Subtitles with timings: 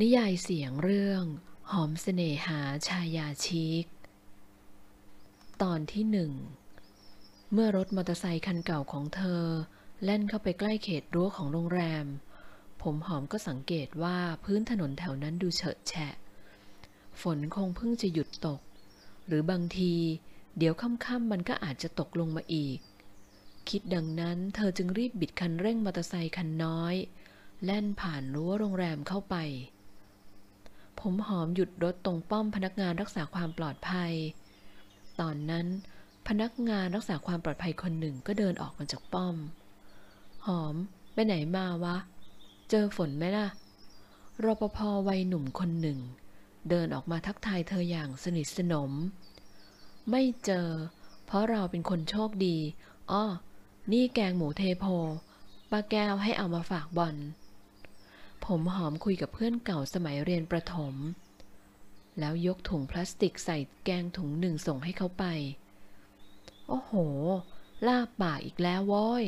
[0.00, 1.24] นิยายเสียงเรื่อง
[1.70, 3.84] หอมเสน่หาชายาชิก
[5.62, 6.32] ตอนที่หนึ่ง
[7.52, 9.44] เมื่อรถมอเตอร์ไซคันเก่าของเธอ
[10.04, 12.06] แล่นเข้าไปใกล้เขตรั้วของโรงแรม
[12.82, 16.14] ผมหอมก็สังเกตว่าพื้นถนนแถวนั้นดูเฉอะแฉะ
[17.20, 18.60] ฝนคงเพิ่งจะหยุดตก
[19.26, 19.94] หรือบางที
[20.58, 22.78] เดี๋ยวค่ำๆมันก็อาจจะตกลงมาอีก
[23.68, 26.94] คิดดังนั้นเธอจึงรีบบิดคันเร่งมอเตอร์ไซคันน้อย
[27.64, 29.36] แล่นผ่านรั้วโรงแรมเข้าไป
[31.00, 34.12] ผมหอมหยุดรถตรงป้อมพนักงานรักษาความปลอดภัย
[35.20, 35.66] ตอนนั้น
[36.28, 39.36] พนักงานรักษาความปลอดภัยคนหนึ่งก็เดินออกมาจากป้อม
[40.46, 40.74] หอม
[41.14, 41.96] ไปไหนมาวะ
[42.70, 43.48] เจอฝนไหมล่ะ
[44.44, 44.78] รปภ
[45.08, 45.98] วัยหนุ่มคนหนึ่ง
[46.70, 48.90] เดินออกมาทักทายเธออย่างสนิทสนม
[50.10, 50.68] ไม่เจอ
[51.26, 52.56] เพราะเราเป็นคนโชคดี
[53.10, 53.24] อ้อ
[53.92, 54.84] นี่แกงหมูเทโพ
[55.70, 57.16] ป้าแก้วให้เอามาฝากบอล
[58.44, 60.94] ผมหอมคุยกับเพื่อนเก่าสมัยเรียนประถม
[62.18, 65.24] แล้วยกถุงพลาสติกใส่แกงถุงหนึ่งส่งให้เขาไป
[66.68, 66.92] โอ้โห
[67.86, 69.24] ลาบปากอีกแล้วว้อย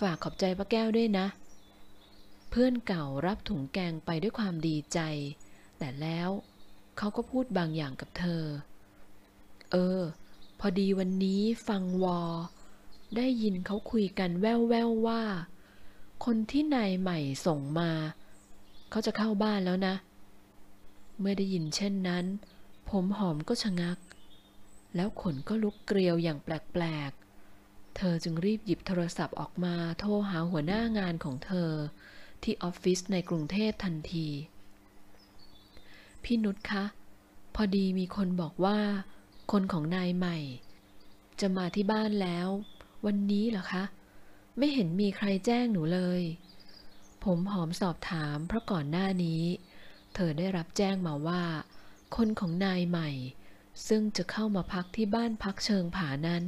[0.00, 1.26] ฝากขอบใจป้าแก้วด้วยนะ
[2.50, 4.98] เพื่อนเก่ารับถุงแกงไปด้วยความดีใจ
[5.78, 6.28] แต่แล้ว
[6.98, 8.44] เขาก็พูดบางอย่างกับเธอ
[9.72, 10.02] เออ
[10.60, 12.20] พอดีวันนี้ฟังวอ
[13.16, 15.22] ได้ยินเขาคุยกันแว่วๆวว่า
[16.24, 17.90] คนที่นายใหม่ส่งมา
[18.90, 19.94] เขาจะเข้าบ้านแล้วนะ
[21.18, 22.24] เมื่อได้ยินเช่นนั้น
[22.88, 23.98] ผมหอมก็ชะงัก
[24.96, 31.70] แล้วขนก็ลุกเกลียวอย่างแปลกๆ เธอจึงรีบหยิบโทรศัพท์ออกมาโทรหาหัวหน้างานของเธอ
[32.42, 34.28] ที่ออฟฟิศในกรุงเทพทันที
[36.24, 36.84] พี่นุชคะ
[37.54, 38.78] พอดีมีคนบอกว่า
[39.52, 40.38] คนของนายใหม่
[41.40, 42.48] จะมาที่บ้านแล้ว
[43.06, 43.84] วันนี้เหรอคะ
[44.58, 46.22] ไม่เห็นมีใครแจ้งหนูเลย
[47.24, 49.42] ผมหอมสอบถามเพราะก่อนหน้านี้
[50.14, 51.44] เธอได้รับแจ้งมาว่า
[52.16, 53.10] คนของนายใหม่
[53.88, 56.44] ซึ่งจะเข้ามาพักที่บ้านพักเชิงผานั้น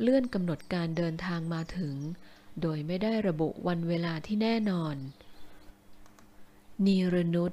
[0.00, 1.94] เลื่อนกำหนดการเดินทางมาถึง
[2.62, 4.96] โดยไม่ได้ระบุวันเวลาที่แน่นอน
[6.86, 7.52] นีรนุช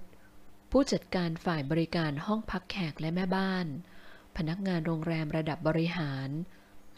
[0.71, 3.65] ผู้จัดการฝ่ายบริการห้องพักแขกและแม่บ้าน
[4.37, 6.29] พนักงานโรงแรมระดับบริหาร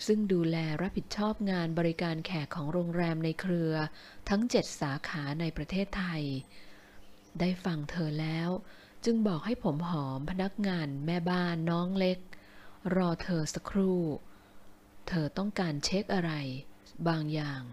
[0.06, 3.73] ซึ่งดูแลรับผิดชอบงานบริการแขกของโรงแรมในเครือ
[4.29, 6.23] ทั้งเจ็ดสาขาในประเทศไทย
[7.39, 8.50] ได้ฟังเธอแล้ว
[9.06, 12.19] จึงบอกให้ผมหอมพนักงานแม่บ้านน้องเล็ก
[12.95, 14.01] รอเธอสักครู่
[15.07, 16.31] เธอต้องการเช็คอะไร
[17.07, 17.63] บางอย่าง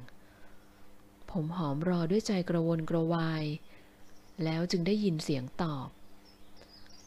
[1.31, 3.45] ผมหอมรอด้วยใจกระวนกระวาย
[4.45, 5.89] แล้วจึงได้ยินเสียงตอบ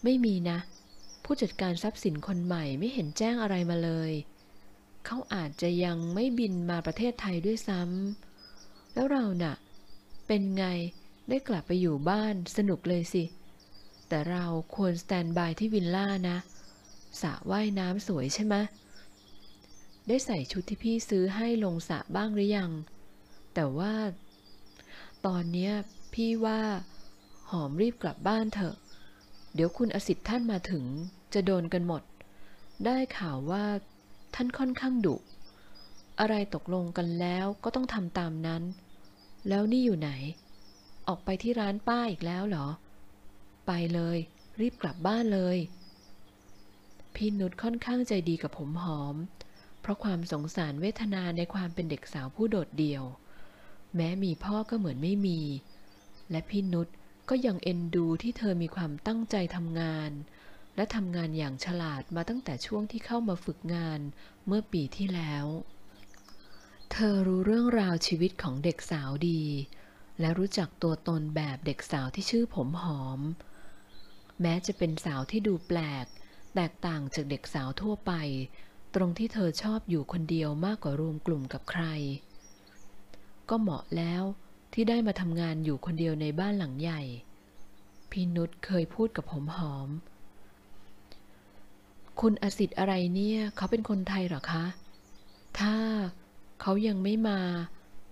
[0.04, 0.60] ไม่มีนะ
[1.24, 4.12] ผู้จัดการทรัพย์สินคนใหม่ไม่เห็นแจ้งอะไรมาเลย
[5.06, 9.56] เขาอาจจะยังไม่บินมาประเทศไทยด้วยซ้ำแล้วเราน่ะ
[10.28, 10.66] เป็นไง
[11.30, 13.24] ได้กลับไปอยู่บ้านสนุกเลยสิ
[14.08, 14.46] แต่เรา
[14.76, 16.38] ควรสแตนบายที่วิลล่านะ
[17.22, 18.56] สระว่ายน้ำสวยใช่ไหม
[20.08, 22.72] ได้ใส่ชุดที่พี่ซื้อให้ลงสระบ้างหรือยัง
[23.54, 23.94] แต่ว่า
[25.26, 25.72] ตอนนี้
[26.14, 26.62] พี่ว่า
[27.50, 28.76] หอมรีบกลับบ้านเถอะ
[29.54, 30.84] เดี๋ยวคุณอสิทธิ์ท่านมาถึง
[31.34, 32.02] จะโดนกันหมด
[32.86, 33.66] ได้ข่าวว่า
[34.34, 35.16] ท่านค่อนข้างดุ
[36.20, 38.64] อะไรตกลงกันแล้วก็ต้องทำตามนั้น
[39.50, 40.12] แล้วนี่อยู่ไหน
[41.08, 42.68] ออกไปที่ร้านป้าอีกแล้วเหรอ
[43.68, 44.18] ไปเลย
[44.60, 45.58] รีบกลับบ้านเลย
[47.16, 49.16] พี่นุชค่อนข้างใจดีกับผมหอม
[49.82, 53.04] เพราะความสงสารเวทนาในความเป็นเด็กสาวผู้โดดเดี่ยว
[53.96, 55.42] แม้มีพ่อก็เหมือนไม่มี
[56.32, 56.88] และพี่นุช
[57.30, 60.12] ก็ยังเอ็นดูที่เธอมีความตั้งใจทำงาน
[60.76, 64.00] และทำงานอย่างฉลาดมาตั้งแต่ช่วงที่เข้ามาฝึกงาน
[64.46, 65.46] เมื่อปีที่แล้ว
[66.92, 69.44] เธอรู้เรื่องราวชีวิตของเด็กสาวดี
[70.20, 73.20] และรู้จักตัวตนแบบเด็กสาวที่ชื่อผมหอม
[74.42, 76.06] แม้จะเป็นสาวที่ดูแปลก
[76.56, 78.14] แตกต่างจากเด็กสาวทั่วไป
[78.96, 81.84] ตรงที่เธอชอบอยู่คนเดียวมากกว่ารวมกลุ่มกับใคร
[83.50, 84.24] ก็เหมาะแล้ว
[84.74, 87.02] ที่ได้มาทำงานอยู่คนเดียวในบ้านหลังใหญ่
[88.10, 89.90] พี่นุชเคยพูดกับผมหอม
[92.22, 94.66] คุณอสิทธิ์อะไรเนี่ยเขาเป็นคนไทยหรอคะ
[95.60, 95.76] ถ้า
[96.62, 97.40] เขายังไม่มา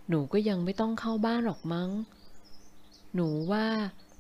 [0.09, 1.89] หนูก็ยังไม่ต้องเข้าบ้านหรอกมั้ง
[3.15, 3.67] หนูว่า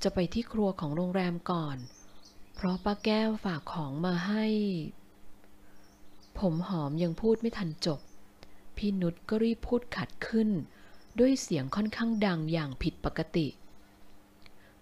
[0.03, 1.77] จะไปที่ครัวของโรงแรมก่อน
[2.55, 4.45] เพราะป้าแก้วฝากของมาให้
[6.39, 7.99] ผมหอมยังพูดไม่ทันจบ
[8.77, 10.49] พี่นุชก็รีบพูดขัดขึ้น
[11.19, 13.47] ด้วยเสียงค่อนข้างดังอย่างผิดปกติ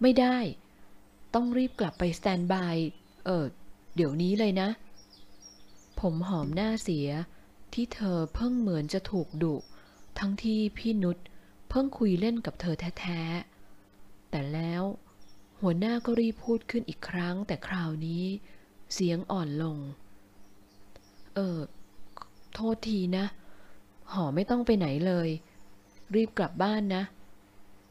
[0.00, 0.38] ไม่ได้
[1.34, 2.76] ต้องรีบกลับไปสแตนบาย
[3.26, 3.44] เออ
[3.96, 4.68] เดี๋ยวนี้เลยนะ
[6.02, 7.08] ผมหอมหน้าเสีย
[7.74, 9.54] ที่เธอเพิ่งเหมือนจะถูกดุ
[10.18, 11.18] ทั้งที่พี่นุช
[11.68, 14.82] เพิ่งคุยเล่นกับเธอแท้ๆ แต่แล้ว
[15.60, 18.24] หัวหน้าก็รีบพูดขึ้นอีกครั้ง แต่คราวนี้
[18.94, 19.78] เสียงอ่อนลง
[21.34, 21.58] เออ
[22.54, 23.24] โทษทีนะ
[24.12, 25.28] หอไม่ต้องไปไหนเลย
[26.14, 27.02] รีบกลับบ้านนะ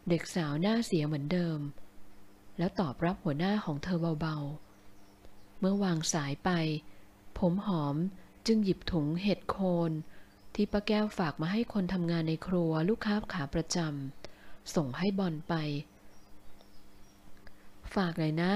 [0.10, 1.60] เด็กสาวหน้าเสียเหมือนเดิม
[2.58, 6.50] แล้วตอบรับหัวหน้าของเธอเบาๆ เมื่อวางสายไป
[7.40, 7.96] ผมหอม
[8.48, 9.58] จึงหยิบถุงเห็ดโค
[9.90, 9.92] น
[10.56, 15.54] ที่ป้าแก้วฝากมาให้คนทำงานในครัวลูกค้าขาประจำส่งให้บอลไป
[17.96, 18.52] ฝากเลยนะ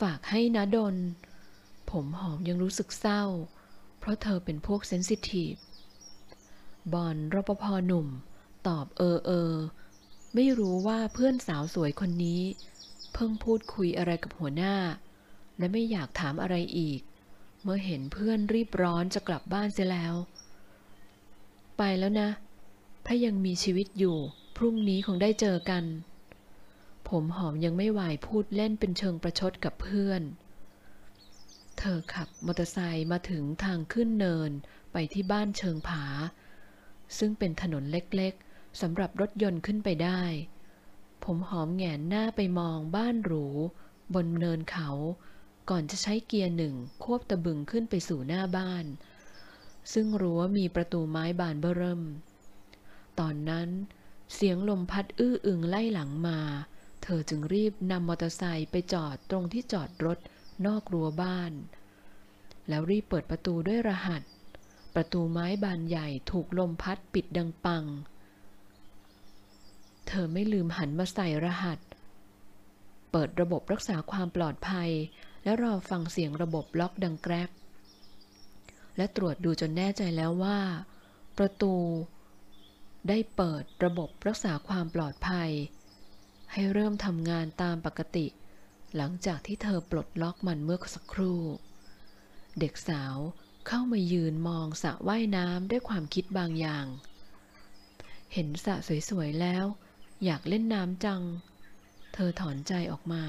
[0.00, 0.96] ฝากให้นะดน
[1.90, 3.22] ผมหอมยังรู้สึกเศร้า
[3.98, 5.54] เพราะเธอเป็นพวกเซนซิทีฟ
[6.92, 8.08] บอลรปภหนุ่ม
[8.68, 9.54] ตอบเออเออ
[10.34, 12.42] ไม่รู้ว่าเพื่อนสาวสวยคนนี้
[13.12, 14.76] เพิ่งพูดคุยอะไรกับหัวหน้า
[15.58, 17.00] และไม่อยากถามอะไรอีก
[17.62, 20.14] เมื่อเห็นเพื่อนรีบร้อนจะกลับบ้านเสียแล้ว
[21.76, 22.30] ไปแล้วนะ
[23.06, 24.18] ถ้ายังมีชีวิตอยู่
[24.56, 25.84] พรุ่งนี้คงได้เจอกัน
[27.08, 30.22] ผมหอมยังไม่ไหวพูดเล่นเป็นเชิงประชดกับเพื่อน
[31.78, 34.50] เธอขับมอเตอร์ไซค์มาถึงทางขึ้นเนิน
[34.92, 36.04] ไปที่บ้านเชิงผา
[37.18, 40.22] ซึ่งเป็นถนนเล็กๆสำหรับรถยนต์ขึ้นไปได้
[41.24, 43.46] ผมหอมแหงนหน้าไปมองบ้านหรู
[44.14, 44.90] บนเนินเขา
[45.70, 46.74] ก่อนจะใช้เกียร์หนึ่ง
[47.04, 48.86] ควบตะบึงขึ้นไปสู่หน้าบ้าน
[49.92, 52.02] ซึ่งรั้วมีประตูไม้บานเบริ่ม
[53.20, 53.68] ตอนนั้น
[54.34, 56.38] เสียงลมพัดอื้ออึงไล่หลังมา
[57.02, 60.18] เธอจึงรีบนำมอเตอร์ไซค์ไปจอดตรงที่จอดรถ
[60.66, 61.52] นอกรั้วบ้าน
[62.68, 64.22] แล้วรีบเปิดประตูด้วยรหัส
[64.94, 67.84] ประตูไม้บานใหญ่ถูกลมพัดปิดดังปัง
[70.08, 71.78] เธอไม่ลืมหันมาใส่รหัส
[73.12, 74.90] เปิดระบบรักษาความปลอดภัย
[75.48, 77.50] และรอฟังเสียงระบบล็อกดังแกรก
[78.96, 80.60] และตรวจดูจนแน่ใจแล้วว่า
[81.38, 81.74] ประตู
[83.08, 85.50] ได้เปิดระบบรักษาความปลอดภัย
[86.52, 88.26] ให้เริ่มทำงานตามปกติ
[88.96, 91.40] หลังจากที่เธอปลดล็อกมันเมื่อสักครู่
[92.58, 93.16] เด็กสาว
[93.68, 96.86] เข้ามายืนมองสระว่ายน้ำด้วยความคิดบางอย่าง
[98.32, 98.74] เห็นสระ
[99.10, 99.64] สวยๆแล้ว
[100.24, 101.22] อยากเล่นน้ำจัง
[102.14, 103.24] เธอถอนใจออกมา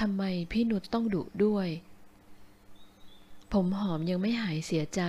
[0.00, 0.22] ทำไม
[0.52, 1.68] พี่นุชต้องดุด้วย
[3.52, 5.02] ผมหอมยังไม่หายเสียใจ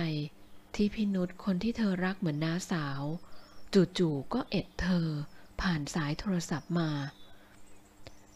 [0.74, 3.02] ที่พี่นุชคนที่เธอรักเหมือนน้าสาว
[3.98, 5.06] จู่ๆก็เอ็ดเธอ
[5.60, 6.90] ผ่านสายโทรศัพท์มา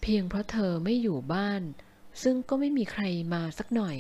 [0.01, 1.63] เพียงเพราะเธอไม่อยู่บ้าน
[2.23, 3.03] ซึ่งก็ไม่มีใคร
[3.35, 3.97] มาสักหน่อย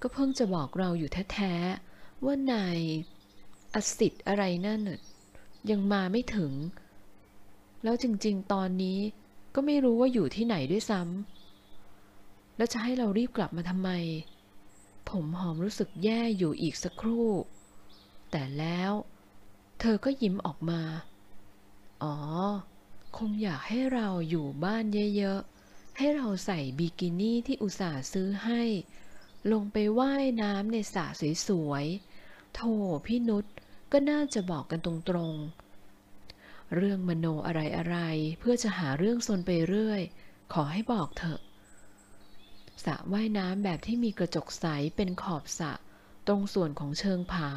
[0.00, 2.78] ก็เพิ่งจะบอกเราอยู่แท้ๆว่านาย
[3.74, 4.82] อสิทธิ์อะไรนั่น
[5.70, 6.52] ยังมาไม่ถึง
[7.82, 8.98] แล้วจริงๆ ตอนนี้
[9.60, 13.90] ก็ไม่รู้ว่าอยู่ที่ไหนด้วยซ้ำแล้วจะให้เรารีบกลับมาทำไม
[15.10, 17.28] ผมหอมรู้สึกแย่อยู่อีกสักครู่
[18.30, 18.92] แต่แล้ว
[19.80, 20.82] เธอก็ยิ้มออกมา
[22.02, 22.16] อ๋อ
[23.16, 24.84] คงอยากให้เราอยู่บ้าน
[25.16, 28.62] เยอะๆ ให้เราใส่บิกินี่ที่อุตส่าห์ซื้อให้
[29.52, 31.04] ลงไปว่ายน้ำในสระ
[31.48, 32.72] สวยๆโธ่
[33.06, 33.44] พี่นุช
[33.92, 35.67] ก็น่าจะบอกกันตรงๆ
[36.74, 37.52] เรื่องมโนอะ
[37.88, 40.02] ไรๆเพื่อจะหาเรื่องซนไปเรื่อย
[40.52, 41.40] ขอให้บอกเถอะ
[42.84, 44.66] สระว่ายน้ำแบบที่มีกระจกใส
[44.96, 45.72] เป็นขอบสระ
[46.26, 47.50] ตรงส่วนของเชิงผา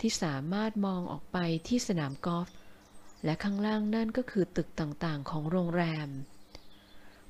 [0.00, 1.38] ที่สามารถมองออกไป
[1.68, 2.48] ที่สนามกอล์ฟ
[3.24, 6.08] และข้างล่างนั่นก็คือตึกต่างๆ ของโรงแรม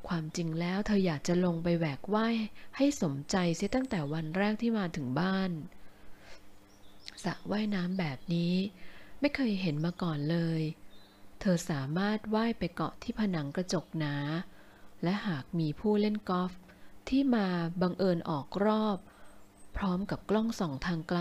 [0.08, 2.36] ความจริงแล้วเธออยากจะลงไปแหวกว่าย
[2.76, 5.50] ให้สมใจเสียตั้งแต่วันแรกที่มาถึงบ้าน
[7.24, 8.54] สระว่ายน้ำแบบนี้
[9.20, 10.62] ไม่เคยเห็นมาก่อนเลย
[11.44, 14.16] เธอสามารถว่ายไปเกาะที่ผนังกระจกหนา
[15.02, 16.52] และหากมีผู้เล่นกอล์ฟ
[17.08, 17.46] ที่มา
[17.82, 18.98] บังเอิญออกรอบ
[19.76, 21.20] พร้อมกับกล้องส่องทางไกล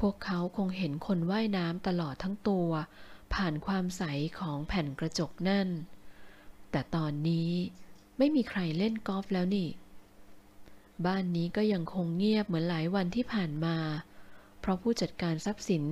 [0.00, 2.68] พวกเขาคงเห็นคนว่ายน้ำตลอดทั้งตัว
[3.34, 4.02] ผ่านความใส
[4.38, 5.68] ของแผ่นกระจกนั่น
[6.70, 7.50] แต่ตอนนี้
[8.18, 9.68] ไม่มีใครเล่นกอล์ฟแล้วนี่
[11.06, 13.76] บ้านนี้ก็ยังคงเงียบเหมือนหลายวันที่ผ่านมา
[14.60, 15.84] เพราะผู้จัดการทรัพย์สิน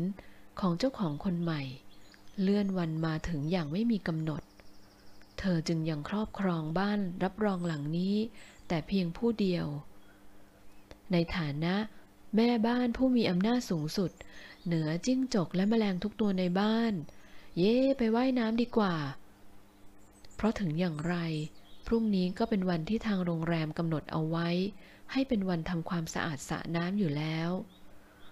[0.60, 1.62] ของเจ้าของคนใหม่
[2.40, 4.42] เลื่อนวันมาถึงอย่างไม่มีกำหนด
[5.38, 8.16] เธอจึงยังครอบครองบ้านรับรองหลังนี้
[8.68, 9.66] แต่เพียงผู้เดียว
[11.12, 11.74] ในฐานะ
[12.36, 14.10] แม่บ้านผู้มีอำนาจสูงสุด
[14.66, 16.92] เหนือจิ้งจกและแมลงทุกตัวในบ้าน
[17.58, 18.96] เย่ไปไว่ายน้ำดีกว่า
[20.36, 21.16] เพราะถึงอย่างไร
[21.86, 24.48] พรุ่งนี้ก็เป็นวันที่ทางโรงแรมกำหนดเอาไว้
[25.12, 27.50] ให้เป็นวันทำความสะอาดสระน้ำอยู่แล้ว